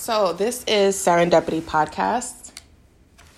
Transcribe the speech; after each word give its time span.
So, 0.00 0.32
this 0.32 0.64
is 0.66 0.96
Serendipity 0.96 1.60
Podcast. 1.60 2.52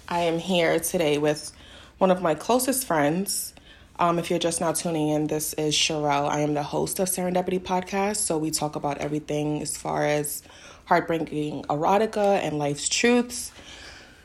I 0.08 0.20
am 0.20 0.38
here 0.38 0.78
today 0.78 1.18
with 1.18 1.50
one 1.98 2.12
of 2.12 2.22
my 2.22 2.36
closest 2.36 2.86
friends. 2.86 3.52
Um, 3.98 4.16
if 4.20 4.30
you're 4.30 4.38
just 4.38 4.60
now 4.60 4.70
tuning 4.70 5.08
in, 5.08 5.26
this 5.26 5.54
is 5.54 5.74
Sherelle. 5.74 6.28
I 6.30 6.38
am 6.38 6.54
the 6.54 6.62
host 6.62 7.00
of 7.00 7.08
Serendipity 7.08 7.58
Podcast. 7.58 8.18
So, 8.18 8.38
we 8.38 8.52
talk 8.52 8.76
about 8.76 8.98
everything 8.98 9.60
as 9.60 9.76
far 9.76 10.06
as 10.06 10.44
heartbreaking 10.84 11.64
erotica 11.64 12.38
and 12.40 12.60
life's 12.60 12.88
truths. 12.88 13.50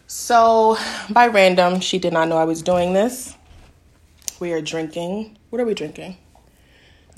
So, 0.05 0.77
by 1.09 1.29
random, 1.29 1.79
she 1.79 1.97
did 1.97 2.13
not 2.13 2.27
know 2.27 2.37
I 2.37 2.45
was 2.45 2.61
doing 2.61 2.93
this. 2.93 3.35
We 4.39 4.53
are 4.53 4.61
drinking. 4.61 5.39
What 5.49 5.59
are 5.59 5.65
we 5.65 5.73
drinking? 5.73 6.17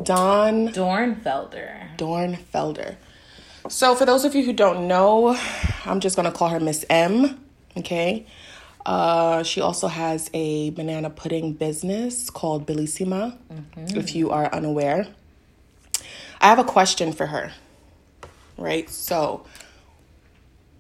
Don 0.02 0.70
Dornfelder. 0.70 1.98
Dornfelder. 1.98 2.96
So, 3.70 3.94
for 3.94 4.04
those 4.04 4.26
of 4.26 4.34
you 4.34 4.44
who 4.44 4.52
don't 4.52 4.88
know, 4.88 5.38
I'm 5.86 6.00
just 6.00 6.16
gonna 6.16 6.32
call 6.32 6.50
her 6.50 6.60
Miss 6.60 6.84
M. 6.90 7.40
Okay. 7.77 8.26
Uh, 8.84 9.44
she 9.44 9.62
also 9.62 9.88
has 9.88 10.27
a 10.34 10.72
banana 10.72 11.12
pudding 11.12 11.54
business 11.54 12.32
called 12.32 12.66
Bellissima. 12.66 13.38
If 13.96 14.16
you 14.16 14.32
are 14.32 14.52
unaware, 14.52 15.05
I 16.41 16.48
have 16.48 16.58
a 16.58 16.63
question 16.63 17.13
for 17.13 17.27
her. 17.27 17.52
Right. 18.58 18.90
So, 18.90 19.46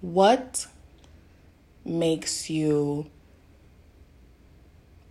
what 0.01 0.65
makes 1.85 2.49
you 2.49 3.05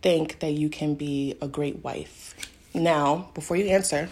think 0.02 0.40
that 0.40 0.50
you 0.50 0.68
can 0.68 0.96
be 0.96 1.36
a 1.40 1.46
great 1.46 1.84
wife? 1.84 2.34
Now, 2.74 3.30
before 3.34 3.56
you 3.56 3.66
answer, 3.66 4.08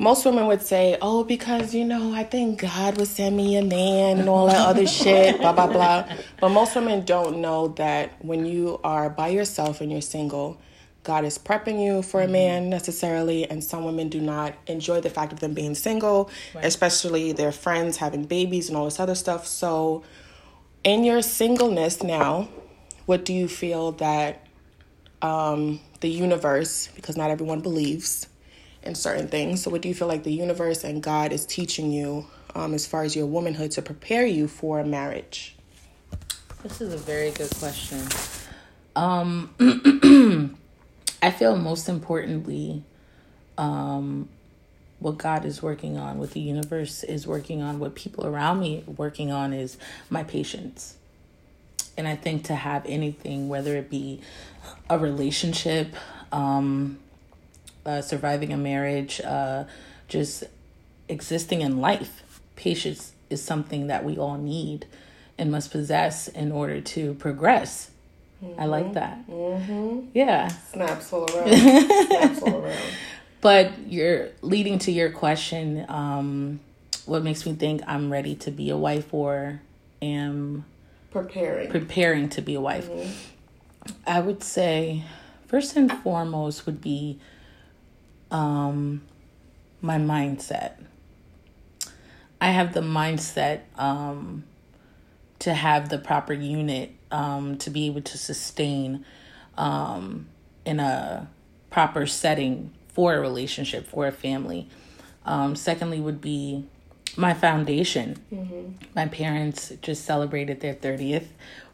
most 0.00 0.24
women 0.24 0.46
would 0.46 0.62
say, 0.62 0.96
"Oh, 1.02 1.24
because 1.24 1.74
you 1.74 1.84
know, 1.84 2.14
I 2.14 2.24
think 2.24 2.62
God 2.62 2.96
would 2.96 3.06
send 3.06 3.36
me 3.36 3.56
a 3.56 3.62
man 3.62 4.18
and 4.18 4.28
all 4.30 4.46
that 4.46 4.66
other 4.66 4.86
shit, 4.86 5.38
blah 5.38 5.52
blah 5.52 5.66
blah." 5.66 6.06
But 6.40 6.48
most 6.48 6.74
women 6.74 7.04
don't 7.04 7.40
know 7.42 7.68
that 7.76 8.12
when 8.24 8.46
you 8.46 8.80
are 8.82 9.10
by 9.10 9.28
yourself 9.28 9.82
and 9.82 9.92
you're 9.92 10.00
single, 10.00 10.58
God 11.02 11.26
is 11.26 11.36
prepping 11.38 11.84
you 11.84 12.00
for 12.00 12.22
a 12.22 12.26
man 12.28 12.70
necessarily, 12.70 13.48
and 13.48 13.62
some 13.62 13.84
women 13.84 14.08
do 14.08 14.22
not 14.22 14.54
enjoy 14.66 15.02
the 15.02 15.10
fact 15.10 15.34
of 15.34 15.40
them 15.40 15.52
being 15.52 15.74
single, 15.74 16.30
especially 16.56 17.32
their 17.32 17.52
friends 17.52 17.98
having 17.98 18.24
babies 18.24 18.68
and 18.68 18.78
all 18.78 18.86
this 18.86 18.98
other 18.98 19.14
stuff. 19.14 19.46
So, 19.46 20.02
in 20.82 21.04
your 21.04 21.20
singleness 21.20 22.02
now, 22.02 22.48
what 23.04 23.26
do 23.26 23.34
you 23.34 23.48
feel 23.48 23.92
that 23.92 24.46
um, 25.20 25.80
the 26.00 26.08
universe, 26.08 26.88
because 26.96 27.18
not 27.18 27.30
everyone 27.30 27.60
believes 27.60 28.26
in 28.82 28.94
certain 28.94 29.28
things. 29.28 29.62
So, 29.62 29.70
what 29.70 29.82
do 29.82 29.88
you 29.88 29.94
feel 29.94 30.08
like 30.08 30.22
the 30.22 30.32
universe 30.32 30.84
and 30.84 31.02
God 31.02 31.32
is 31.32 31.46
teaching 31.46 31.90
you 31.90 32.26
um, 32.54 32.74
as 32.74 32.86
far 32.86 33.02
as 33.02 33.14
your 33.14 33.26
womanhood 33.26 33.70
to 33.72 33.82
prepare 33.82 34.26
you 34.26 34.48
for 34.48 34.82
marriage? 34.84 35.56
This 36.62 36.80
is 36.80 36.92
a 36.92 36.98
very 36.98 37.30
good 37.30 37.50
question. 37.58 38.02
Um, 38.94 39.54
I 41.22 41.30
feel 41.30 41.56
most 41.56 41.88
importantly, 41.88 42.82
um, 43.56 44.28
what 44.98 45.16
God 45.18 45.44
is 45.44 45.62
working 45.62 45.96
on, 45.96 46.18
what 46.18 46.32
the 46.32 46.40
universe 46.40 47.02
is 47.02 47.26
working 47.26 47.62
on, 47.62 47.78
what 47.78 47.94
people 47.94 48.26
around 48.26 48.60
me 48.60 48.84
working 48.86 49.32
on 49.32 49.52
is 49.52 49.78
my 50.10 50.22
patience. 50.22 50.96
And 51.96 52.06
I 52.06 52.16
think 52.16 52.44
to 52.44 52.54
have 52.54 52.84
anything, 52.86 53.48
whether 53.48 53.76
it 53.76 53.90
be 53.90 54.20
a 54.88 54.98
relationship, 54.98 55.94
um, 56.32 56.98
uh, 57.86 58.00
surviving 58.00 58.52
a 58.52 58.56
marriage, 58.56 59.20
uh, 59.24 59.64
just 60.08 60.44
existing 61.08 61.60
in 61.62 61.80
life, 61.80 62.40
patience 62.56 63.12
is 63.28 63.42
something 63.42 63.86
that 63.88 64.04
we 64.04 64.16
all 64.18 64.36
need 64.38 64.86
and 65.38 65.50
must 65.50 65.70
possess 65.70 66.28
in 66.28 66.52
order 66.52 66.80
to 66.80 67.14
progress. 67.14 67.90
I 68.58 68.64
like 68.66 68.94
that. 68.94 69.28
Mm-hmm. 69.28 70.06
Yeah. 70.14 70.48
Snaps 70.48 71.12
all 71.12 71.26
around. 71.30 71.48
Snaps 72.06 72.42
all 72.42 72.64
around. 72.64 72.78
But 73.42 73.72
you're 73.86 74.28
leading 74.42 74.78
to 74.80 74.92
your 74.92 75.10
question. 75.10 75.84
Um, 75.88 76.60
what 77.06 77.22
makes 77.22 77.44
me 77.44 77.54
think 77.54 77.82
I'm 77.86 78.10
ready 78.10 78.34
to 78.36 78.50
be 78.50 78.70
a 78.70 78.76
wife 78.76 79.12
or 79.12 79.60
am 80.00 80.64
Preparing. 81.10 81.70
preparing 81.70 82.28
to 82.30 82.40
be 82.40 82.54
a 82.54 82.60
wife? 82.60 82.88
I 84.06 84.20
would 84.20 84.42
say, 84.42 85.04
first 85.46 85.76
and 85.76 85.92
foremost, 85.92 86.66
would 86.66 86.80
be 86.80 87.18
um, 88.30 89.02
my 89.80 89.96
mindset. 89.96 90.72
I 92.40 92.50
have 92.50 92.72
the 92.72 92.80
mindset 92.80 93.60
um, 93.76 94.44
to 95.40 95.52
have 95.52 95.88
the 95.88 95.98
proper 95.98 96.32
unit 96.32 96.92
um, 97.10 97.58
to 97.58 97.70
be 97.70 97.86
able 97.86 98.02
to 98.02 98.18
sustain 98.18 99.04
um, 99.58 100.28
in 100.64 100.80
a 100.80 101.28
proper 101.70 102.06
setting 102.06 102.72
for 102.88 103.14
a 103.14 103.20
relationship, 103.20 103.86
for 103.86 104.06
a 104.06 104.12
family. 104.12 104.68
Um, 105.26 105.54
secondly, 105.54 106.00
would 106.00 106.20
be 106.20 106.64
my 107.16 107.34
foundation. 107.34 108.16
My 108.94 109.06
parents 109.06 109.72
just 109.82 110.04
celebrated 110.04 110.60
their 110.60 110.74
30th 110.74 111.26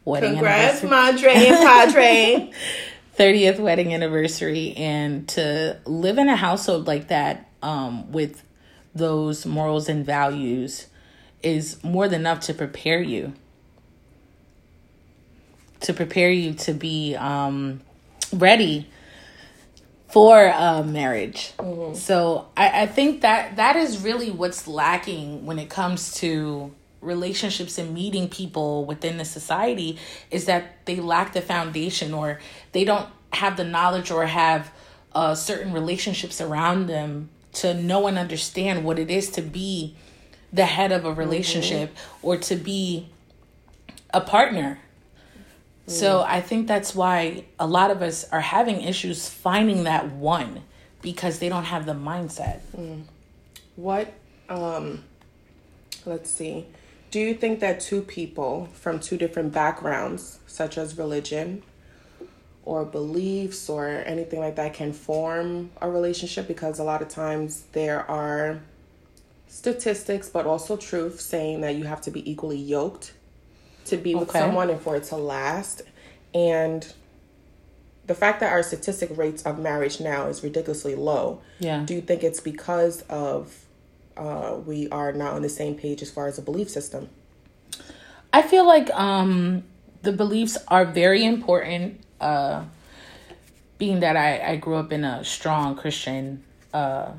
wedding 0.03 0.33
Congrats, 0.33 0.83
anniversary. 0.83 0.89
Madre 0.89 1.47
and 1.47 1.57
Padre. 1.57 2.51
30th 3.17 3.59
wedding 3.59 3.93
anniversary 3.93 4.73
and 4.77 5.27
to 5.29 5.77
live 5.85 6.17
in 6.17 6.29
a 6.29 6.35
household 6.35 6.85
like 6.85 7.07
that 7.07 7.49
um, 7.63 8.11
with 8.11 8.43
those 8.93 9.45
morals 9.45 9.89
and 9.89 10.05
values 10.05 10.87
is 11.41 11.83
more 11.83 12.07
than 12.07 12.21
enough 12.21 12.41
to 12.41 12.53
prepare 12.53 13.01
you. 13.01 13.33
To 15.81 15.93
prepare 15.93 16.29
you 16.29 16.53
to 16.53 16.73
be 16.73 17.15
um, 17.15 17.81
ready 18.33 18.87
for 20.09 20.45
a 20.45 20.83
marriage. 20.83 21.53
So 21.93 22.47
I, 22.55 22.83
I 22.83 22.85
think 22.85 23.21
that 23.21 23.57
that 23.57 23.75
is 23.75 24.03
really 24.03 24.31
what's 24.31 24.67
lacking 24.67 25.45
when 25.45 25.59
it 25.59 25.69
comes 25.69 26.13
to 26.15 26.73
relationships 27.01 27.77
and 27.77 27.93
meeting 27.93 28.27
people 28.27 28.85
within 28.85 29.17
the 29.17 29.25
society 29.25 29.97
is 30.31 30.45
that 30.45 30.85
they 30.85 30.97
lack 30.97 31.33
the 31.33 31.41
foundation 31.41 32.13
or 32.13 32.39
they 32.71 32.83
don't 32.83 33.07
have 33.33 33.57
the 33.57 33.63
knowledge 33.63 34.09
or 34.09 34.25
have 34.25 34.71
uh, 35.13 35.35
certain 35.35 35.71
relationships 35.73 36.41
around 36.41 36.87
them 36.87 37.29
to 37.53 37.73
know 37.73 38.07
and 38.07 38.17
understand 38.17 38.83
what 38.83 38.99
it 38.99 39.09
is 39.09 39.29
to 39.29 39.41
be 39.41 39.95
the 40.51 40.65
head 40.65 40.91
of 40.91 41.05
a 41.05 41.13
relationship 41.13 41.95
or 42.21 42.37
to 42.37 42.55
be 42.55 43.07
a 44.13 44.21
partner 44.21 44.79
so 45.87 46.21
I 46.21 46.41
think 46.41 46.67
that's 46.67 46.93
why 46.93 47.45
a 47.57 47.65
lot 47.65 47.91
of 47.91 48.01
us 48.01 48.25
are 48.29 48.41
having 48.41 48.81
issues 48.81 49.29
finding 49.29 49.85
that 49.85 50.11
one 50.11 50.63
because 51.01 51.39
they 51.39 51.47
don't 51.47 51.63
have 51.63 51.85
the 51.85 51.93
mindset. 51.93 52.59
What, 53.77 54.13
um, 54.49 55.05
let's 56.05 56.29
see. 56.29 56.65
Do 57.09 57.19
you 57.19 57.33
think 57.33 57.59
that 57.61 57.79
two 57.79 58.01
people 58.01 58.69
from 58.73 58.99
two 58.99 59.17
different 59.17 59.53
backgrounds, 59.53 60.39
such 60.45 60.77
as 60.77 60.97
religion 60.97 61.63
or 62.65 62.83
beliefs 62.83 63.69
or 63.69 63.87
anything 63.87 64.39
like 64.39 64.55
that, 64.57 64.73
can 64.73 64.91
form 64.91 65.71
a 65.81 65.89
relationship? 65.89 66.47
Because 66.47 66.79
a 66.79 66.83
lot 66.83 67.01
of 67.01 67.07
times 67.07 67.63
there 67.71 68.09
are 68.09 68.59
statistics, 69.47 70.27
but 70.29 70.45
also 70.45 70.75
truth 70.75 71.21
saying 71.21 71.61
that 71.61 71.75
you 71.75 71.85
have 71.85 72.01
to 72.01 72.11
be 72.11 72.29
equally 72.29 72.57
yoked 72.57 73.13
to 73.85 73.95
be 73.95 74.13
with 74.13 74.31
someone 74.31 74.69
and 74.69 74.81
for 74.81 74.97
it 74.97 75.03
to 75.05 75.15
last. 75.15 75.81
And 76.33 76.85
the 78.05 78.15
fact 78.15 78.39
that 78.41 78.51
our 78.51 78.63
statistic 78.63 79.15
rates 79.17 79.43
of 79.43 79.59
marriage 79.59 79.99
now 79.99 80.27
is 80.27 80.43
ridiculously 80.43 80.95
low. 80.95 81.41
Yeah. 81.59 81.83
Do 81.85 81.93
you 81.93 82.01
think 82.01 82.23
it's 82.23 82.39
because 82.39 83.01
of 83.03 83.55
uh, 84.17 84.55
we 84.65 84.89
are 84.89 85.13
not 85.13 85.33
on 85.33 85.41
the 85.41 85.49
same 85.49 85.75
page 85.75 86.01
as 86.01 86.11
far 86.11 86.27
as 86.27 86.37
a 86.37 86.41
belief 86.41 86.69
system? 86.69 87.09
I 88.33 88.41
feel 88.41 88.65
like 88.67 88.89
um 88.91 89.63
the 90.01 90.11
beliefs 90.11 90.57
are 90.67 90.85
very 90.85 91.23
important 91.25 92.01
uh 92.19 92.65
being 93.77 93.99
that 94.01 94.15
I 94.15 94.51
I 94.51 94.55
grew 94.57 94.75
up 94.75 94.91
in 94.91 95.03
a 95.03 95.23
strong 95.23 95.75
Christian 95.75 96.43
uh 96.73 97.11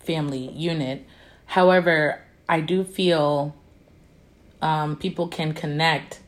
family 0.00 0.50
unit. 0.50 1.06
However, 1.46 2.22
I 2.48 2.60
do 2.60 2.84
feel 2.84 3.54
um 4.62 4.96
people 4.96 5.28
can 5.28 5.52
connect 5.52 6.20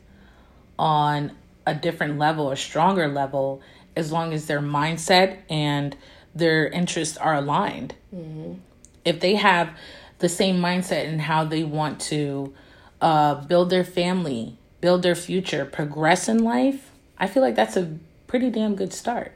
on 0.77 1.31
a 1.65 1.73
different 1.73 2.17
level, 2.17 2.51
a 2.51 2.55
stronger 2.55 3.07
level 3.07 3.61
as 3.95 4.11
long 4.11 4.31
as 4.31 4.45
their 4.45 4.61
mindset 4.61 5.39
and 5.49 5.97
their 6.35 6.67
interests 6.67 7.17
are 7.17 7.33
aligned. 7.33 7.95
If 9.07 9.19
they 9.19 9.35
have 9.35 9.69
the 10.19 10.29
same 10.29 10.59
mindset 10.59 11.07
and 11.07 11.21
how 11.21 11.43
they 11.43 11.63
want 11.63 11.99
to 12.01 12.53
uh, 13.01 13.35
build 13.45 13.69
their 13.69 13.83
family, 13.83 14.57
build 14.81 15.01
their 15.03 15.15
future, 15.15 15.65
progress 15.65 16.27
in 16.27 16.43
life, 16.43 16.91
I 17.17 17.27
feel 17.27 17.43
like 17.43 17.55
that's 17.55 17.77
a 17.77 17.97
pretty 18.27 18.49
damn 18.49 18.75
good 18.75 18.93
start. 18.93 19.33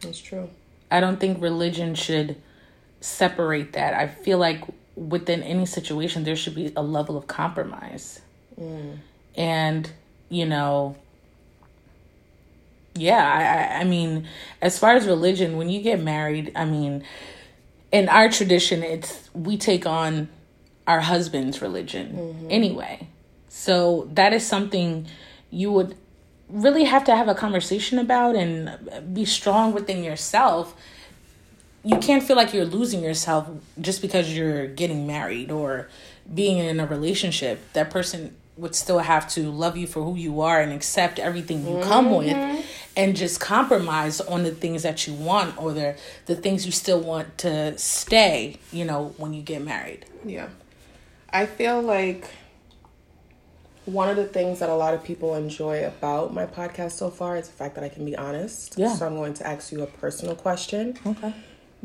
That's 0.00 0.18
true. 0.20 0.50
I 0.90 1.00
don't 1.00 1.18
think 1.18 1.42
religion 1.42 1.94
should 1.94 2.36
separate 3.00 3.72
that. 3.74 3.94
I 3.94 4.06
feel 4.08 4.38
like 4.38 4.62
within 4.96 5.42
any 5.42 5.64
situation 5.64 6.24
there 6.24 6.36
should 6.36 6.54
be 6.54 6.72
a 6.76 6.82
level 6.82 7.16
of 7.16 7.26
compromise 7.28 8.20
and 9.36 9.88
you 10.28 10.44
know 10.44 10.96
yeah 12.96 13.70
I 13.76 13.80
i 13.80 13.84
mean 13.84 14.26
as 14.60 14.76
far 14.76 14.96
as 14.96 15.06
religion 15.06 15.56
when 15.56 15.68
you 15.68 15.80
get 15.82 16.00
married 16.00 16.50
i 16.56 16.64
mean 16.64 17.04
in 17.90 18.08
our 18.08 18.28
tradition 18.28 18.82
it's 18.82 19.30
we 19.32 19.56
take 19.56 19.86
on 19.86 20.28
our 20.86 21.00
husband's 21.00 21.60
religion 21.60 22.12
mm-hmm. 22.12 22.46
anyway. 22.50 23.06
So 23.48 24.08
that 24.12 24.32
is 24.32 24.46
something 24.46 25.06
you 25.50 25.70
would 25.72 25.96
really 26.48 26.84
have 26.84 27.04
to 27.04 27.14
have 27.14 27.28
a 27.28 27.34
conversation 27.34 27.98
about 27.98 28.36
and 28.36 29.14
be 29.14 29.24
strong 29.24 29.72
within 29.72 30.02
yourself. 30.02 30.74
You 31.84 31.98
can't 31.98 32.22
feel 32.22 32.36
like 32.36 32.54
you're 32.54 32.64
losing 32.64 33.02
yourself 33.02 33.48
just 33.80 34.00
because 34.00 34.34
you're 34.34 34.66
getting 34.66 35.06
married 35.06 35.50
or 35.50 35.88
being 36.32 36.58
in 36.58 36.80
a 36.80 36.86
relationship. 36.86 37.60
That 37.74 37.90
person 37.90 38.34
would 38.56 38.74
still 38.74 38.98
have 38.98 39.28
to 39.30 39.50
love 39.50 39.76
you 39.76 39.86
for 39.86 40.02
who 40.02 40.16
you 40.16 40.40
are 40.40 40.60
and 40.60 40.72
accept 40.72 41.18
everything 41.18 41.66
you 41.66 41.82
come 41.84 42.10
with 42.10 42.28
mm-hmm. 42.28 42.60
And 42.98 43.16
just 43.16 43.38
compromise 43.38 44.20
on 44.20 44.42
the 44.42 44.50
things 44.50 44.82
that 44.82 45.06
you 45.06 45.14
want 45.14 45.56
or 45.56 45.72
the 45.72 45.96
the 46.26 46.34
things 46.34 46.66
you 46.66 46.72
still 46.72 47.00
want 47.00 47.38
to 47.38 47.78
stay, 47.78 48.58
you 48.72 48.84
know, 48.84 49.14
when 49.16 49.32
you 49.32 49.40
get 49.40 49.62
married. 49.62 50.04
Yeah. 50.24 50.48
I 51.30 51.46
feel 51.46 51.80
like 51.80 52.28
one 53.84 54.08
of 54.08 54.16
the 54.16 54.26
things 54.26 54.58
that 54.58 54.68
a 54.68 54.74
lot 54.74 54.94
of 54.94 55.04
people 55.04 55.36
enjoy 55.36 55.86
about 55.86 56.34
my 56.34 56.44
podcast 56.44 56.92
so 56.92 57.08
far 57.08 57.36
is 57.36 57.46
the 57.46 57.54
fact 57.54 57.76
that 57.76 57.84
I 57.84 57.88
can 57.88 58.04
be 58.04 58.16
honest. 58.16 58.74
Yeah. 58.76 58.94
So 58.94 59.06
I'm 59.06 59.14
going 59.14 59.34
to 59.34 59.46
ask 59.46 59.70
you 59.70 59.82
a 59.82 59.86
personal 59.86 60.34
question. 60.34 60.98
Okay. 61.06 61.32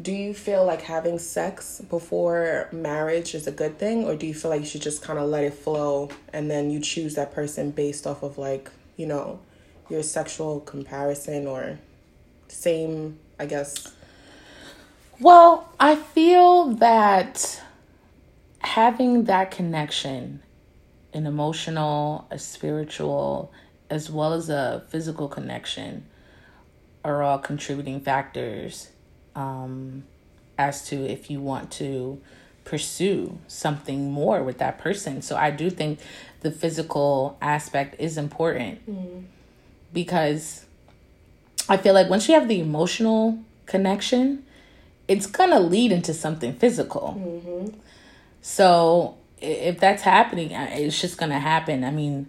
Do 0.01 0.11
you 0.11 0.33
feel 0.33 0.65
like 0.65 0.81
having 0.81 1.19
sex 1.19 1.79
before 1.87 2.67
marriage 2.71 3.35
is 3.35 3.45
a 3.45 3.51
good 3.51 3.77
thing, 3.77 4.05
or 4.05 4.15
do 4.15 4.25
you 4.25 4.33
feel 4.33 4.49
like 4.49 4.61
you 4.61 4.65
should 4.65 4.81
just 4.81 5.03
kind 5.03 5.19
of 5.19 5.29
let 5.29 5.43
it 5.43 5.53
flow 5.53 6.09
and 6.33 6.49
then 6.49 6.71
you 6.71 6.79
choose 6.79 7.13
that 7.13 7.31
person 7.31 7.69
based 7.69 8.07
off 8.07 8.23
of 8.23 8.39
like, 8.39 8.71
you 8.97 9.05
know, 9.05 9.39
your 9.89 10.03
sexual 10.03 10.59
comparison 10.61 11.47
or 11.47 11.79
same, 12.47 13.19
I 13.39 13.45
guess? 13.45 13.93
Well, 15.19 15.69
I 15.79 15.95
feel 15.95 16.71
that 16.75 17.61
having 18.59 19.25
that 19.25 19.51
connection, 19.51 20.41
an 21.13 21.27
emotional, 21.27 22.27
a 22.31 22.39
spiritual, 22.39 23.51
as 23.89 24.09
well 24.09 24.33
as 24.33 24.49
a 24.49 24.83
physical 24.89 25.27
connection, 25.27 26.05
are 27.03 27.21
all 27.21 27.37
contributing 27.37 27.99
factors 27.99 28.89
um, 29.35 30.03
as 30.57 30.87
to 30.87 30.95
if 30.95 31.29
you 31.29 31.41
want 31.41 31.71
to 31.71 32.21
pursue 32.63 33.37
something 33.47 34.11
more 34.11 34.41
with 34.41 34.57
that 34.59 34.79
person. 34.79 35.21
So 35.21 35.35
I 35.35 35.51
do 35.51 35.69
think 35.69 35.99
the 36.41 36.51
physical 36.51 37.37
aspect 37.41 37.95
is 37.99 38.17
important 38.17 38.79
because 39.93 40.65
I 41.69 41.77
feel 41.77 41.93
like 41.93 42.09
once 42.09 42.27
you 42.27 42.33
have 42.33 42.47
the 42.47 42.59
emotional 42.59 43.39
connection, 43.65 44.43
it's 45.07 45.27
gonna 45.27 45.59
lead 45.59 45.91
into 45.91 46.13
something 46.13 46.53
physical. 46.53 47.15
Mm-hmm. 47.17 47.77
So 48.41 49.15
if 49.39 49.79
that's 49.79 50.03
happening, 50.03 50.51
it's 50.51 50.99
just 50.99 51.17
gonna 51.17 51.39
happen. 51.39 51.83
I 51.83 51.91
mean, 51.91 52.27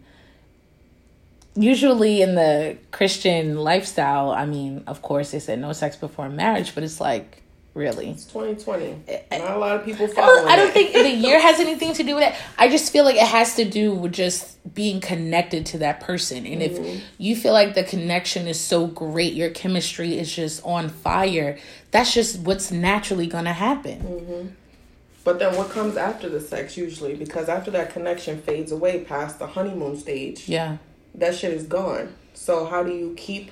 usually 1.54 2.20
in 2.20 2.34
the 2.34 2.76
Christian 2.90 3.56
lifestyle, 3.56 4.30
I 4.30 4.44
mean, 4.46 4.84
of 4.86 5.02
course 5.02 5.30
they 5.30 5.38
said 5.38 5.60
no 5.60 5.72
sex 5.72 5.96
before 5.96 6.28
marriage, 6.28 6.74
but 6.74 6.84
it's 6.84 7.00
like 7.00 7.43
really. 7.74 8.10
It's 8.10 8.24
2020. 8.26 9.02
Not 9.32 9.50
a 9.50 9.58
lot 9.58 9.76
of 9.76 9.84
people 9.84 10.06
I 10.06 10.14
don't, 10.14 10.48
I 10.48 10.56
don't 10.56 10.72
think 10.72 10.92
the 10.92 11.08
year 11.10 11.40
has 11.40 11.60
anything 11.60 11.92
to 11.94 12.02
do 12.02 12.14
with 12.14 12.24
it. 12.24 12.34
I 12.56 12.68
just 12.68 12.92
feel 12.92 13.04
like 13.04 13.16
it 13.16 13.26
has 13.26 13.56
to 13.56 13.64
do 13.64 13.94
with 13.94 14.12
just 14.12 14.74
being 14.74 15.00
connected 15.00 15.66
to 15.66 15.78
that 15.78 16.00
person. 16.00 16.46
And 16.46 16.62
if 16.62 16.78
mm-hmm. 16.78 17.00
you 17.18 17.36
feel 17.36 17.52
like 17.52 17.74
the 17.74 17.84
connection 17.84 18.46
is 18.46 18.58
so 18.58 18.86
great, 18.86 19.34
your 19.34 19.50
chemistry 19.50 20.16
is 20.16 20.34
just 20.34 20.64
on 20.64 20.88
fire, 20.88 21.58
that's 21.90 22.14
just 22.14 22.40
what's 22.40 22.70
naturally 22.70 23.26
going 23.26 23.44
to 23.44 23.52
happen. 23.52 24.00
Mm-hmm. 24.00 24.48
But 25.24 25.38
then 25.38 25.56
what 25.56 25.70
comes 25.70 25.96
after 25.96 26.28
the 26.28 26.40
sex 26.40 26.76
usually? 26.76 27.14
Because 27.14 27.48
after 27.48 27.70
that 27.72 27.92
connection 27.92 28.40
fades 28.42 28.70
away 28.72 29.04
past 29.04 29.38
the 29.38 29.46
honeymoon 29.46 29.96
stage, 29.96 30.48
Yeah. 30.48 30.76
that 31.14 31.34
shit 31.34 31.52
is 31.52 31.66
gone. 31.66 32.14
So 32.34 32.66
how 32.66 32.82
do 32.82 32.92
you 32.92 33.14
keep 33.16 33.50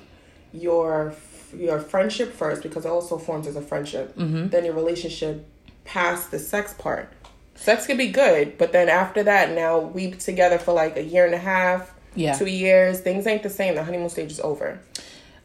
your 0.51 1.15
your 1.55 1.79
friendship 1.79 2.33
first? 2.33 2.63
Because 2.63 2.85
it 2.85 2.89
also 2.89 3.17
forms 3.17 3.47
as 3.47 3.55
a 3.55 3.61
friendship. 3.61 4.15
Mm-hmm. 4.15 4.49
Then 4.49 4.65
your 4.65 4.73
relationship 4.73 5.45
past 5.85 6.31
the 6.31 6.39
sex 6.39 6.73
part. 6.73 7.11
Sex 7.55 7.85
can 7.85 7.97
be 7.97 8.07
good, 8.07 8.57
but 8.57 8.71
then 8.71 8.89
after 8.89 9.23
that, 9.23 9.51
now 9.51 9.79
we 9.79 10.11
together 10.11 10.57
for 10.57 10.73
like 10.73 10.97
a 10.97 11.03
year 11.03 11.25
and 11.25 11.35
a 11.35 11.39
half, 11.39 11.93
Yeah. 12.15 12.33
two 12.35 12.47
years. 12.47 12.99
Things 12.99 13.27
ain't 13.27 13.43
the 13.43 13.49
same. 13.49 13.75
The 13.75 13.83
honeymoon 13.83 14.09
stage 14.09 14.31
is 14.31 14.39
over. 14.39 14.79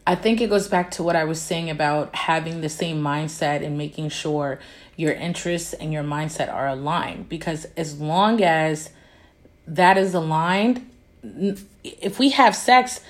I 0.07 0.15
think 0.15 0.41
it 0.41 0.49
goes 0.49 0.69
back 0.69 0.91
to 0.93 1.03
what 1.03 1.17
I 1.17 1.25
was 1.25 1.41
saying 1.41 1.69
about 1.69 2.15
having 2.15 2.63
the 2.63 2.71
same 2.71 3.03
mindset 3.03 3.63
and 3.65 3.77
making 3.77 4.09
sure 4.09 4.59
your 4.97 5.13
interests 5.13 5.75
and 5.75 5.93
your 5.93 6.03
mindset 6.03 6.51
are 6.53 6.67
aligned. 6.67 7.29
Because 7.29 7.67
as 7.77 8.01
long 8.01 8.43
as 8.43 8.89
that 9.67 9.99
is 9.99 10.15
aligned, 10.15 10.89
if 11.85 12.19
we 12.19 12.31
have 12.31 12.57
sex, 12.57 13.01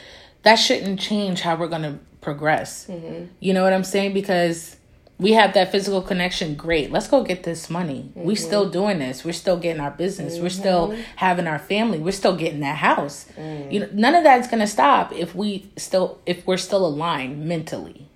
that 0.43 0.57
shouldn't 0.57 0.99
change 0.99 1.43
how 1.43 1.55
we're 1.55 1.69
going 1.69 1.83
to 1.83 1.99
progress. 2.21 2.87
Mm-hmm. 2.87 3.27
You 3.41 3.55
know 3.55 3.63
what 3.63 3.73
I'm 3.73 3.85
saying? 3.85 4.13
Because 4.13 4.77
we 5.19 5.33
have 5.33 5.55
that 5.55 5.73
physical 5.73 6.01
connection. 6.01 6.55
Great. 6.55 6.93
Let's 6.93 7.09
go 7.09 7.25
get 7.25 7.43
this 7.43 7.69
money. 7.69 8.11
We're 8.15 8.35
mm-hmm. 8.35 8.47
still 8.47 8.71
doing 8.71 9.01
this. 9.01 9.25
We're 9.25 9.33
still 9.33 9.59
getting 9.59 9.81
our 9.81 9.91
business. 9.91 10.35
We're 10.39 10.47
mm-hmm. 10.47 10.61
still 10.61 10.97
having 11.17 11.47
our 11.47 11.59
family. 11.59 11.99
We're 11.99 12.13
still 12.13 12.37
getting 12.37 12.61
that 12.61 12.79
house. 12.79 13.27
Mm. 13.37 13.73
You 13.73 13.81
know, 13.81 13.89
none 13.93 14.15
of 14.15 14.23
that's 14.23 14.47
going 14.47 14.61
to 14.61 14.67
stop 14.69 15.13
if 15.13 15.35
we 15.35 15.71
still 15.77 16.21
if 16.25 16.47
we're 16.47 16.57
still 16.57 16.87
aligned 16.87 17.45
mentally. 17.45 18.07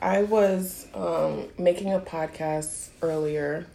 I 0.00 0.22
was 0.22 0.86
um, 0.94 1.48
making 1.58 1.92
a 1.92 2.00
podcast 2.00 2.88
earlier, 3.02 3.66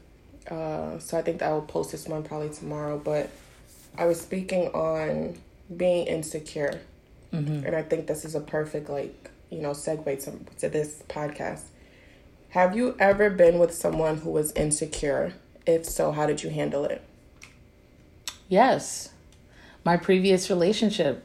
uh, 0.50 1.00
so 1.00 1.18
I 1.18 1.22
think 1.22 1.42
I 1.42 1.52
will 1.54 1.62
post 1.62 1.92
this 1.92 2.06
one 2.06 2.24
probably 2.24 2.50
tomorrow. 2.50 2.98
But 2.98 3.30
I 3.98 4.06
was 4.06 4.20
speaking 4.20 4.68
on 4.70 5.38
being 5.76 6.08
insecure, 6.08 6.82
and 7.32 7.76
I 7.76 7.82
think 7.82 8.08
this 8.08 8.26
is 8.26 8.36
a 8.36 8.42
perfect 8.42 8.90
like 8.90 9.32
you 9.50 9.62
know 9.62 9.72
segue 9.72 10.24
to 10.24 10.60
to 10.60 10.70
this 10.70 11.04
podcast. 11.08 11.64
Have 12.50 12.76
you 12.76 12.96
ever 13.00 13.30
been 13.30 13.60
with 13.60 13.74
someone 13.74 14.18
who 14.18 14.32
was 14.32 14.52
insecure? 14.54 15.34
If 15.66 15.86
so, 15.86 16.12
how 16.12 16.26
did 16.26 16.44
you 16.44 16.50
handle 16.50 16.86
it? 16.86 17.02
Yes. 18.48 19.10
My 19.84 19.98
previous 19.98 20.50
relationship. 20.50 21.24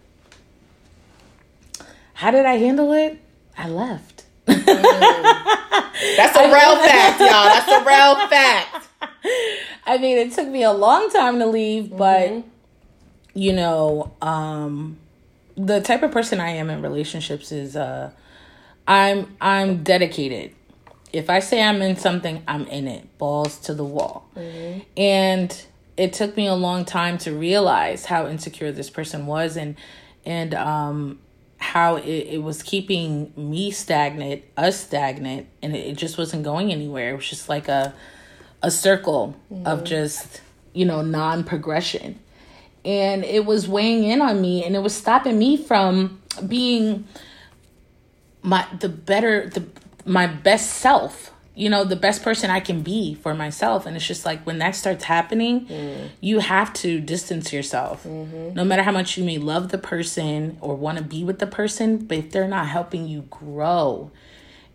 How 2.14 2.31
did 2.31 2.45
I 2.45 2.55
handle 2.55 2.93
it? 2.93 3.19
I 3.57 3.69
left. 3.69 4.25
That's 4.47 6.37
a 6.37 6.45
real 6.45 6.76
fact, 6.83 7.21
y'all. 7.21 7.45
That's 7.45 7.69
a 7.69 7.85
real 7.85 8.29
fact. 8.29 8.88
I 9.87 9.99
mean, 9.99 10.19
it 10.19 10.33
took 10.33 10.49
me 10.49 10.62
a 10.64 10.73
long 10.73 11.11
time 11.11 11.38
to 11.38 11.47
leave, 11.47 11.97
but 11.97 12.43
you 13.35 13.52
know, 13.52 14.12
um 14.21 14.99
the 15.56 15.80
type 15.80 16.02
of 16.02 16.11
person 16.11 16.40
I 16.40 16.50
am 16.50 16.71
in 16.71 16.82
relationships 16.82 17.52
is 17.52 17.76
uh 17.76 18.11
I'm 18.87 19.37
I'm 19.40 19.82
dedicated. 19.82 20.54
If 21.12 21.28
I 21.28 21.40
say 21.40 21.62
I'm 21.62 21.82
in 21.82 21.97
something, 21.97 22.42
I'm 22.49 22.66
in 22.66 22.88
it. 22.88 23.18
Balls 23.18 23.59
to 23.61 23.75
the 23.75 23.85
wall. 23.85 24.26
And 24.97 25.64
it 25.97 26.14
took 26.14 26.37
me 26.37 26.47
a 26.47 26.54
long 26.54 26.85
time 26.87 27.18
to 27.18 27.32
realize 27.32 28.06
how 28.06 28.26
insecure 28.26 28.73
this 28.73 28.88
person 28.90 29.26
was 29.26 29.56
and 29.56 29.76
and 30.25 30.54
um 30.54 31.18
how 31.59 31.97
it, 31.97 32.09
it 32.09 32.42
was 32.42 32.61
keeping 32.62 33.32
me 33.37 33.71
stagnant, 33.71 34.42
us 34.56 34.80
stagnant, 34.80 35.47
and 35.62 35.76
it, 35.76 35.87
it 35.90 35.97
just 35.97 36.18
wasn't 36.18 36.42
going 36.42 36.73
anywhere. 36.73 37.11
It 37.11 37.16
was 37.16 37.28
just 37.28 37.49
like 37.49 37.68
a 37.68 37.94
a 38.62 38.71
circle 38.71 39.37
of 39.64 39.85
just 39.85 40.40
you 40.73 40.85
know 40.85 41.02
non-progression 41.02 42.18
and 42.85 43.25
it 43.25 43.45
was 43.45 43.69
weighing 43.69 44.05
in 44.05 44.21
on 44.21 44.41
me 44.41 44.65
and 44.65 44.75
it 44.75 44.81
was 44.81 44.95
stopping 44.95 45.39
me 45.39 45.57
from 45.57 46.21
being 46.47 47.07
my 48.43 48.67
the 48.81 48.89
better 48.89 49.49
the 49.49 49.65
my 50.05 50.27
best 50.27 50.71
self 50.71 51.33
you 51.55 51.69
know 51.69 51.85
the 51.85 51.97
best 51.97 52.23
person 52.23 52.51
i 52.51 52.61
can 52.61 52.83
be 52.83 53.15
for 53.15 53.35
myself. 53.35 53.87
And 53.87 53.95
it's 53.97 54.07
just 54.07 54.25
like 54.25 54.45
when 54.45 54.59
that 54.59 54.75
starts 54.75 55.05
happening 55.05 55.67
mm. 55.67 56.09
you 56.21 56.41
have 56.41 56.73
to 56.75 57.01
distance 57.01 57.53
yourself. 57.53 58.05
Mm-hmm. 58.05 58.55
No 58.55 58.65
matter 58.65 58.83
how 58.83 58.93
much 58.93 59.17
you 59.17 59.25
may 59.25 59.39
love 59.39 59.69
the 59.69 59.79
person 59.79 60.57
or 60.61 60.75
want 60.75 60.99
to 60.99 61.05
be 61.05 61.25
with 61.25 61.39
the 61.39 61.47
person 61.47 61.99
but 61.99 62.19
if 62.19 62.31
they're 62.31 62.49
not 62.49 62.69
helping 62.69 63.07
you 63.07 63.23
grow 63.23 64.11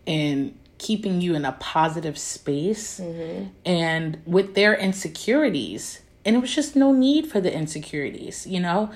and 0.06 0.56
keeping 0.78 1.20
you 1.20 1.34
in 1.34 1.44
a 1.44 1.52
positive 1.52 2.16
space 2.16 3.00
mm-hmm. 3.00 3.48
and 3.64 4.22
with 4.24 4.54
their 4.54 4.74
insecurities 4.76 6.00
and 6.28 6.36
it 6.36 6.40
was 6.40 6.54
just 6.54 6.76
no 6.76 6.92
need 6.92 7.26
for 7.26 7.40
the 7.40 7.52
insecurities 7.52 8.46
you 8.46 8.60
know 8.60 8.90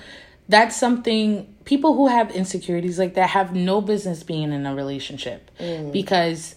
that's 0.47 0.75
something 0.75 1.53
people 1.65 1.95
who 1.95 2.07
have 2.07 2.29
insecurities 2.31 2.99
like 2.99 3.13
that 3.15 3.29
have 3.29 3.55
no 3.55 3.81
business 3.81 4.23
being 4.23 4.51
in 4.51 4.65
a 4.65 4.75
relationship 4.75 5.49
because 5.91 6.55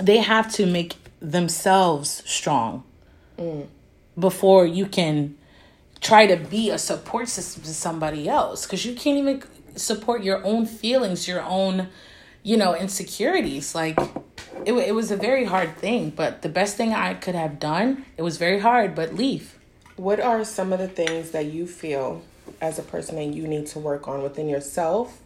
they 0.00 0.18
have 0.18 0.52
to 0.52 0.66
make 0.66 0.94
themselves 1.20 2.22
strong 2.24 2.84
mm. 3.38 3.66
before 4.18 4.66
you 4.66 4.86
can 4.86 5.36
try 6.00 6.26
to 6.26 6.36
be 6.36 6.70
a 6.70 6.78
support 6.78 7.28
system 7.28 7.62
to 7.62 7.74
somebody 7.74 8.28
else 8.28 8.64
because 8.64 8.84
you 8.84 8.94
can't 8.94 9.18
even 9.18 9.42
support 9.76 10.22
your 10.22 10.44
own 10.44 10.66
feelings, 10.66 11.26
your 11.26 11.42
own, 11.42 11.88
you 12.42 12.56
know, 12.56 12.74
insecurities. 12.74 13.74
Like 13.74 13.98
it, 14.64 14.72
it 14.72 14.94
was 14.94 15.10
a 15.10 15.16
very 15.16 15.44
hard 15.44 15.76
thing, 15.76 16.10
but 16.10 16.42
the 16.42 16.48
best 16.48 16.76
thing 16.76 16.92
I 16.92 17.14
could 17.14 17.34
have 17.34 17.58
done, 17.58 18.04
it 18.16 18.22
was 18.22 18.36
very 18.36 18.60
hard, 18.60 18.94
but 18.94 19.14
leave. 19.14 19.55
What 19.96 20.20
are 20.20 20.44
some 20.44 20.72
of 20.72 20.78
the 20.78 20.88
things 20.88 21.30
that 21.30 21.46
you 21.46 21.66
feel 21.66 22.22
as 22.60 22.78
a 22.78 22.82
person 22.82 23.16
that 23.16 23.34
you 23.34 23.48
need 23.48 23.66
to 23.68 23.78
work 23.78 24.06
on 24.08 24.22
within 24.22 24.48
yourself 24.48 25.20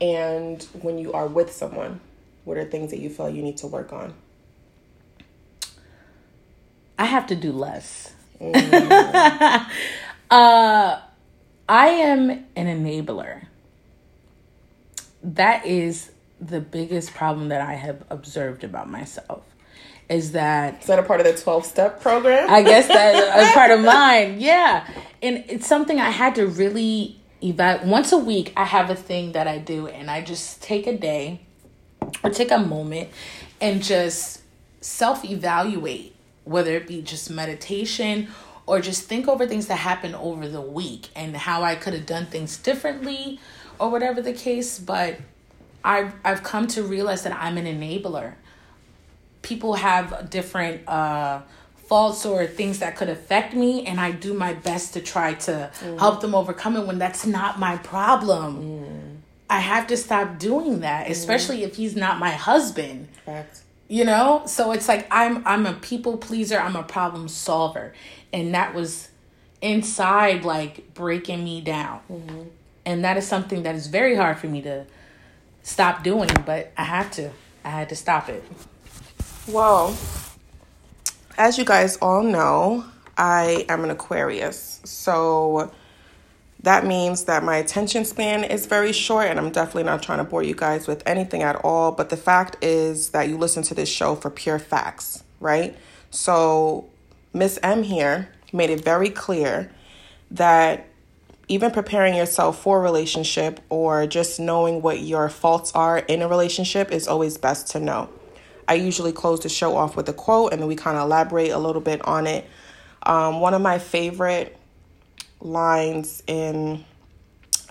and 0.00 0.62
when 0.80 0.98
you 0.98 1.12
are 1.12 1.26
with 1.26 1.52
someone? 1.52 2.00
What 2.44 2.56
are 2.56 2.64
things 2.64 2.90
that 2.92 3.00
you 3.00 3.10
feel 3.10 3.28
you 3.28 3.42
need 3.42 3.58
to 3.58 3.66
work 3.66 3.92
on? 3.92 4.14
I 6.98 7.04
have 7.04 7.26
to 7.28 7.36
do 7.36 7.52
less. 7.52 8.12
Mm. 8.40 8.54
uh, 10.30 11.00
I 11.68 11.86
am 11.88 12.30
an 12.30 12.46
enabler. 12.56 13.46
That 15.22 15.66
is 15.66 16.10
the 16.40 16.60
biggest 16.60 17.14
problem 17.14 17.48
that 17.48 17.60
I 17.60 17.74
have 17.74 18.04
observed 18.10 18.64
about 18.64 18.88
myself. 18.88 19.44
Is 20.08 20.32
that 20.32 20.80
is 20.80 20.86
that 20.86 20.98
a 20.98 21.02
part 21.02 21.20
of 21.20 21.26
the 21.26 21.34
twelve 21.34 21.66
step 21.66 22.00
program? 22.00 22.48
I 22.50 22.62
guess 22.62 22.88
that's 22.88 23.50
a 23.50 23.54
part 23.54 23.70
of 23.70 23.80
mine. 23.84 24.40
Yeah, 24.40 24.86
and 25.22 25.44
it's 25.48 25.66
something 25.66 26.00
I 26.00 26.10
had 26.10 26.34
to 26.36 26.46
really 26.46 27.20
evaluate. 27.42 27.86
Once 27.86 28.12
a 28.12 28.18
week, 28.18 28.52
I 28.56 28.64
have 28.64 28.88
a 28.88 28.94
thing 28.94 29.32
that 29.32 29.46
I 29.46 29.58
do, 29.58 29.86
and 29.86 30.10
I 30.10 30.22
just 30.22 30.62
take 30.62 30.86
a 30.86 30.96
day 30.96 31.40
or 32.24 32.30
take 32.30 32.50
a 32.50 32.58
moment 32.58 33.10
and 33.60 33.82
just 33.82 34.42
self 34.80 35.24
evaluate 35.24 36.14
whether 36.44 36.74
it 36.74 36.86
be 36.86 37.02
just 37.02 37.30
meditation 37.30 38.28
or 38.66 38.80
just 38.80 39.04
think 39.04 39.28
over 39.28 39.46
things 39.46 39.66
that 39.66 39.76
happened 39.76 40.14
over 40.14 40.48
the 40.48 40.60
week 40.60 41.08
and 41.14 41.36
how 41.36 41.62
I 41.62 41.74
could 41.74 41.92
have 41.94 42.06
done 42.06 42.26
things 42.26 42.56
differently 42.56 43.38
or 43.78 43.90
whatever 43.90 44.20
the 44.22 44.32
case. 44.32 44.78
But 44.78 45.16
I've, 45.84 46.14
I've 46.24 46.42
come 46.42 46.66
to 46.68 46.82
realize 46.82 47.22
that 47.24 47.34
I'm 47.34 47.56
an 47.58 47.66
enabler. 47.66 48.34
People 49.42 49.74
have 49.74 50.30
different 50.30 50.86
uh, 50.88 51.42
faults 51.86 52.26
or 52.26 52.46
things 52.46 52.80
that 52.80 52.96
could 52.96 53.08
affect 53.08 53.54
me, 53.54 53.86
and 53.86 54.00
I 54.00 54.10
do 54.10 54.34
my 54.34 54.52
best 54.52 54.94
to 54.94 55.00
try 55.00 55.34
to 55.34 55.70
mm. 55.80 55.98
help 55.98 56.20
them 56.20 56.34
overcome 56.34 56.76
it 56.76 56.86
when 56.86 56.98
that's 56.98 57.24
not 57.24 57.58
my 57.58 57.76
problem. 57.78 58.62
Mm. 58.62 59.16
I 59.50 59.60
have 59.60 59.86
to 59.86 59.96
stop 59.96 60.38
doing 60.38 60.80
that, 60.80 61.06
mm. 61.06 61.10
especially 61.10 61.62
if 61.62 61.76
he's 61.76 61.96
not 61.96 62.18
my 62.18 62.30
husband. 62.30 63.08
Fact 63.24 63.62
you 63.88 64.04
know 64.04 64.42
so 64.46 64.70
it's 64.70 64.86
like 64.86 65.06
i'm 65.10 65.44
i'm 65.46 65.66
a 65.66 65.72
people 65.72 66.18
pleaser 66.18 66.58
i'm 66.58 66.76
a 66.76 66.82
problem 66.82 67.26
solver 67.26 67.92
and 68.32 68.54
that 68.54 68.74
was 68.74 69.08
inside 69.60 70.44
like 70.44 70.94
breaking 70.94 71.42
me 71.42 71.60
down 71.60 72.00
mm-hmm. 72.10 72.42
and 72.84 73.04
that 73.04 73.16
is 73.16 73.26
something 73.26 73.62
that 73.62 73.74
is 73.74 73.88
very 73.88 74.14
hard 74.14 74.38
for 74.38 74.46
me 74.46 74.62
to 74.62 74.84
stop 75.62 76.04
doing 76.04 76.30
but 76.46 76.70
i 76.76 76.84
had 76.84 77.10
to 77.10 77.30
i 77.64 77.70
had 77.70 77.88
to 77.88 77.96
stop 77.96 78.28
it 78.28 78.44
well 79.48 79.96
as 81.36 81.58
you 81.58 81.64
guys 81.64 81.96
all 81.96 82.22
know 82.22 82.84
i 83.16 83.64
am 83.68 83.84
an 83.84 83.90
aquarius 83.90 84.80
so 84.84 85.70
that 86.62 86.84
means 86.84 87.24
that 87.24 87.44
my 87.44 87.56
attention 87.56 88.04
span 88.04 88.42
is 88.42 88.66
very 88.66 88.92
short, 88.92 89.28
and 89.28 89.38
I'm 89.38 89.50
definitely 89.50 89.84
not 89.84 90.02
trying 90.02 90.18
to 90.18 90.24
bore 90.24 90.42
you 90.42 90.54
guys 90.54 90.88
with 90.88 91.02
anything 91.06 91.42
at 91.42 91.56
all. 91.56 91.92
But 91.92 92.10
the 92.10 92.16
fact 92.16 92.56
is 92.62 93.10
that 93.10 93.28
you 93.28 93.38
listen 93.38 93.62
to 93.64 93.74
this 93.74 93.88
show 93.88 94.16
for 94.16 94.28
pure 94.28 94.58
facts, 94.58 95.22
right? 95.38 95.76
So, 96.10 96.88
Miss 97.32 97.58
M 97.62 97.84
here 97.84 98.28
made 98.52 98.70
it 98.70 98.82
very 98.82 99.10
clear 99.10 99.70
that 100.32 100.86
even 101.46 101.70
preparing 101.70 102.14
yourself 102.14 102.60
for 102.60 102.78
a 102.78 102.82
relationship 102.82 103.60
or 103.68 104.06
just 104.06 104.40
knowing 104.40 104.82
what 104.82 105.00
your 105.00 105.28
faults 105.28 105.72
are 105.74 105.98
in 105.98 106.22
a 106.22 106.28
relationship 106.28 106.90
is 106.90 107.06
always 107.06 107.38
best 107.38 107.68
to 107.68 107.80
know. 107.80 108.08
I 108.68 108.74
usually 108.74 109.12
close 109.12 109.40
the 109.40 109.48
show 109.48 109.76
off 109.76 109.96
with 109.96 110.08
a 110.08 110.12
quote 110.12 110.52
and 110.52 110.60
then 110.60 110.68
we 110.68 110.76
kind 110.76 110.96
of 110.96 111.04
elaborate 111.04 111.50
a 111.50 111.58
little 111.58 111.80
bit 111.80 112.06
on 112.06 112.26
it. 112.26 112.48
Um, 113.02 113.40
one 113.40 113.54
of 113.54 113.62
my 113.62 113.78
favorite 113.78 114.56
lines 115.40 116.22
in 116.26 116.84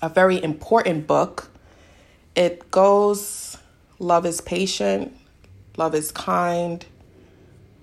a 0.01 0.09
very 0.09 0.41
important 0.41 1.07
book. 1.07 1.49
It 2.35 2.69
goes 2.71 3.57
love 3.99 4.25
is 4.25 4.41
patient, 4.41 5.15
love 5.75 5.95
is 5.95 6.11
kind, 6.11 6.85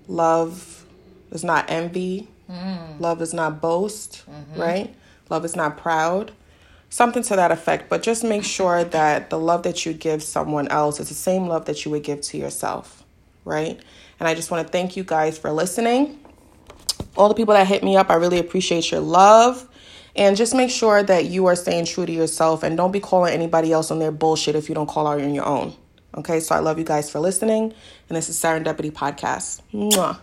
love 0.07 0.87
is 1.31 1.45
not 1.45 1.71
envy, 1.71 2.29
mm. 2.51 3.01
love 3.01 3.21
is 3.21 3.35
not 3.35 3.61
boast, 3.61 4.25
mm-hmm. 4.31 4.61
right? 4.61 4.95
Love 5.31 5.45
is 5.45 5.57
not 5.57 5.77
proud. 5.77 6.33
Something 6.91 7.25
to 7.25 7.37
that 7.37 7.51
effect, 7.51 7.89
but 7.89 8.03
just 8.03 8.23
make 8.23 8.45
sure 8.45 8.85
that 8.85 9.31
the 9.31 9.39
love 9.39 9.65
that 9.65 9.85
you 9.85 9.93
give 9.93 10.23
someone 10.23 10.69
else 10.69 11.01
is 11.01 11.09
the 11.09 11.15
same 11.15 11.49
love 11.49 11.65
that 11.65 11.85
you 11.85 11.91
would 11.91 12.05
give 12.05 12.21
to 12.23 12.39
yourself, 12.39 13.04
right? 13.45 13.81
And 14.21 14.29
I 14.29 14.35
just 14.35 14.51
want 14.51 14.67
to 14.67 14.73
thank 14.73 14.97
you 14.97 15.05
guys 15.05 15.39
for 15.39 15.51
listening. 15.53 16.21
All 17.17 17.29
the 17.29 17.35
people 17.35 17.55
that 17.55 17.67
hit 17.67 17.83
me 17.83 17.97
up, 17.97 18.11
I 18.11 18.15
really 18.15 18.39
appreciate 18.39 18.91
your 18.91 19.01
love. 19.01 19.69
And 20.17 20.37
just 20.37 20.55
make 20.55 20.71
sure 20.71 21.03
that 21.03 21.25
you 21.25 21.47
are 21.47 21.57
staying 21.57 21.87
true 21.87 22.07
to 22.07 22.13
yourself 22.13 22.63
and 22.63 22.77
don't 22.77 22.93
be 22.93 23.01
calling 23.01 23.35
anybody 23.35 23.73
else 23.73 23.91
on 23.91 23.99
their 23.99 24.13
bullshit 24.13 24.55
if 24.55 24.69
you 24.69 24.75
don't 24.75 24.87
call 24.87 25.07
out 25.07 25.21
on 25.21 25.35
your 25.35 25.45
own. 25.45 25.75
Okay, 26.17 26.39
so 26.39 26.55
I 26.55 26.61
love 26.61 26.79
you 26.79 26.85
guys 26.85 27.11
for 27.11 27.19
listening. 27.19 27.75
And 28.09 28.17
this 28.17 28.29
is 28.29 28.41
Serendipity 28.41 28.93
Podcast. 28.93 29.61
Mwah. 29.73 30.19